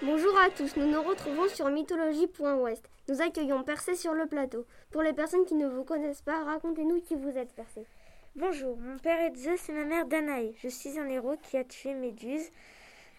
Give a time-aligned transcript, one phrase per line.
[0.00, 2.88] Bonjour à tous, nous nous retrouvons sur mythologie.ouest.
[3.08, 4.64] Nous accueillons Percé sur le plateau.
[4.92, 7.84] Pour les personnes qui ne vous connaissent pas, racontez-nous qui vous êtes, Percé.
[8.36, 10.52] Bonjour, mon père est Zeus et ma mère Danae.
[10.62, 12.48] Je suis un héros qui a tué Méduse.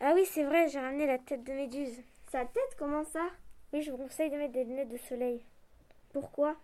[0.00, 2.02] Ah oui, c'est vrai, j'ai ramené la tête de Méduse.
[2.30, 3.24] Sa tête, comment ça?
[3.72, 5.42] Oui, je vous conseille de mettre des lunettes de soleil.
[6.12, 6.56] Pourquoi?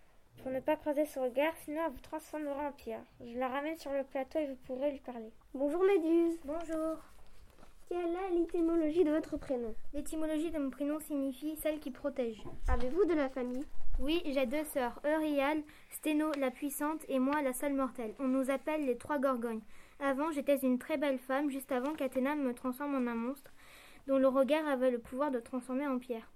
[0.43, 3.03] Pour ne pas croiser son regard, sinon elle vous transformera en pierre.
[3.25, 5.33] Je la ramène sur le plateau et vous pourrez lui parler.
[5.55, 6.39] Bonjour Méduse.
[6.45, 6.99] Bonjour.
[7.89, 12.43] Quelle est l'étymologie de votre prénom L'étymologie de mon prénom signifie celle qui protège.
[12.69, 13.67] Avez-vous de la famille
[13.99, 18.15] Oui, j'ai deux sœurs, Eurial, Sténo la puissante et moi la seule mortelle.
[18.19, 19.63] On nous appelle les trois gorgognes.
[20.01, 23.53] Avant, j'étais une très belle femme, juste avant qu'Athéna me transforme en un monstre,
[24.07, 26.31] dont le regard avait le pouvoir de transformer en pierre.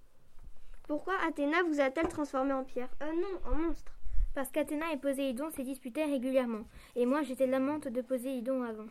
[0.87, 3.93] Pourquoi Athéna vous a-t-elle transformé en pierre Euh non, en monstre.
[4.35, 8.87] Parce qu'Athéna et Poséidon s'est disputés régulièrement, et moi j'étais l'amante de Poséidon avant.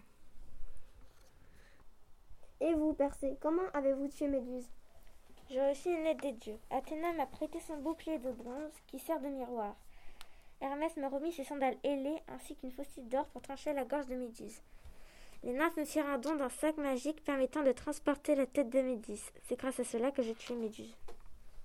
[2.61, 4.67] Et vous, Persée, comment avez-vous tué Méduse?
[5.49, 6.57] J'ai reçu une aide des dieux.
[6.71, 9.75] Athéna m'a prêté son bouclier de bronze qui sert de miroir.
[10.61, 14.15] Hermès m'a remis ses sandales ailées ainsi qu'une faucille d'or pour trancher la gorge de
[14.15, 14.61] Méduse.
[15.43, 18.81] Les nymphes me firent un don d'un sac magique permettant de transporter la tête de
[18.81, 19.31] Méduse.
[19.43, 20.95] C'est grâce à cela que j'ai tué Méduse.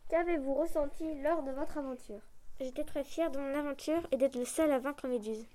[0.08, 2.20] Qu'avez-vous ressenti lors de votre aventure?
[2.58, 5.46] J'étais très fière de mon aventure et d'être le seul à vaincre Méduse.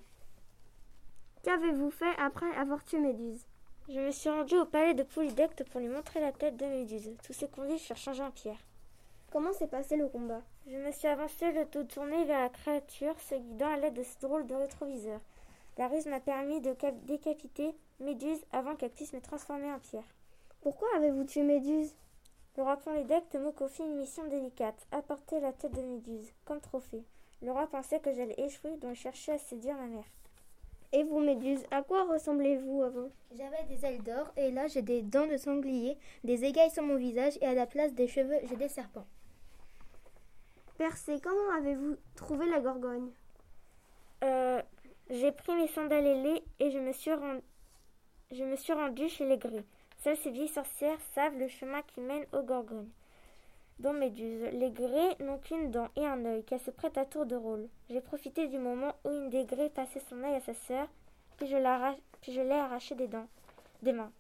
[1.44, 3.46] Qu'avez-vous fait après avoir tué Méduse?
[3.88, 7.16] Je me suis rendue au palais de Polydecte pour lui montrer la tête de Méduse.
[7.24, 8.58] Tous ses convives furent changés en pierre.
[9.32, 10.42] Comment s'est passé le combat?
[10.66, 14.02] Je me suis avancée le dos tourné vers la créature, se guidant à l'aide de
[14.02, 15.20] ce drôle de rétroviseur.
[15.78, 20.16] La ruse m'a permis de décapiter Méduse avant qu'elle puisse me transformer en pierre.
[20.62, 21.94] Pourquoi avez-vous tué Méduse?
[22.58, 27.04] Le roi Polydecte me confie une mission délicate, apporter la tête de Méduse, comme trophée.
[27.44, 30.06] Le roi pensait que j'allais échouer, donc cherchait à séduire ma mère.
[30.96, 33.10] Et vous, Méduse, à quoi ressemblez-vous avant?
[33.38, 36.96] J'avais des ailes d'or, et là j'ai des dents de sanglier, des écailles sur mon
[36.96, 39.06] visage, et à la place des cheveux, j'ai des serpents.
[40.78, 43.12] Persée, comment avez-vous trouvé la Gorgogne?
[44.24, 44.62] Euh,
[45.10, 47.40] J'ai pris mes sandales ailées et je me suis, rend...
[48.32, 49.66] je me suis rendue chez les gris.
[49.98, 52.90] Seules ces vieilles sorcières savent le chemin qui mène aux Gorgognes.
[53.80, 57.26] Dont Méduse, les grès n'ont qu'une dent et un œil, qu'elle se prête à tour
[57.26, 57.68] de rôle.
[57.90, 60.88] J'ai profité du moment où une des grès passait son œil à sa sœur,
[61.38, 61.58] puis je
[62.42, 63.28] l'ai arraché des dents,
[63.82, 64.12] des mains.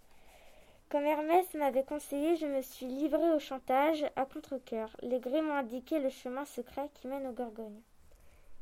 [0.89, 4.95] Comme Hermès m'avait conseillé, je me suis livrée au chantage à contre-cœur.
[5.01, 7.81] Les grès m'ont indiqué le chemin secret qui mène aux Gorgognes.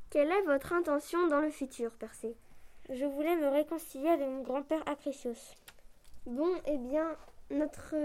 [0.09, 2.35] Quelle est votre intention dans le futur, Persée
[2.89, 5.55] Je voulais me réconcilier avec mon grand-père Acrisios.
[6.25, 7.17] Bon, eh bien,
[7.49, 7.95] notre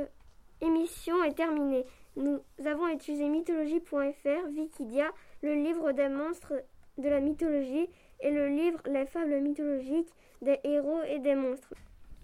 [0.60, 1.84] émission est terminée.
[2.16, 5.10] Nous avons utilisé mythologie.fr, Wikidia,
[5.42, 6.54] le livre des monstres
[6.98, 7.88] de la mythologie
[8.20, 10.10] et le livre Les fables mythologiques
[10.42, 11.74] des héros et des monstres.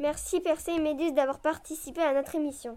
[0.01, 2.77] Merci Persée et Méduse d'avoir participé à notre émission.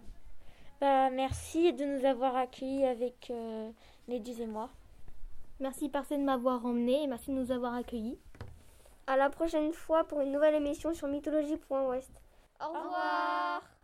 [0.79, 3.71] Bah, merci de nous avoir accueillis avec euh,
[4.07, 4.69] Méduse et moi.
[5.59, 8.19] Merci Persée de m'avoir emmené et merci de nous avoir accueillis.
[9.07, 12.11] À la prochaine fois pour une nouvelle émission sur mythologie.ouest.
[12.61, 13.76] Au revoir.